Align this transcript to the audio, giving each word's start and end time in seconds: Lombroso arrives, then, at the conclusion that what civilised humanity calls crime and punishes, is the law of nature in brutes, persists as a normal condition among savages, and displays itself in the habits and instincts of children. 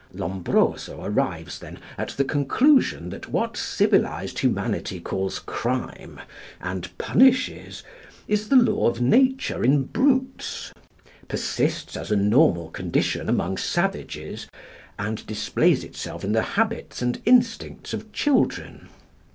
Lombroso 0.15 1.03
arrives, 1.03 1.59
then, 1.59 1.77
at 1.95 2.09
the 2.17 2.23
conclusion 2.23 3.11
that 3.11 3.29
what 3.29 3.55
civilised 3.55 4.39
humanity 4.39 4.99
calls 4.99 5.37
crime 5.37 6.19
and 6.59 6.89
punishes, 6.97 7.83
is 8.27 8.49
the 8.49 8.55
law 8.55 8.87
of 8.89 8.99
nature 8.99 9.63
in 9.63 9.83
brutes, 9.83 10.73
persists 11.27 11.95
as 11.95 12.09
a 12.09 12.15
normal 12.15 12.71
condition 12.71 13.29
among 13.29 13.57
savages, 13.57 14.47
and 14.97 15.23
displays 15.27 15.83
itself 15.83 16.23
in 16.23 16.31
the 16.31 16.41
habits 16.57 17.03
and 17.03 17.21
instincts 17.23 17.93
of 17.93 18.11
children. 18.11 18.89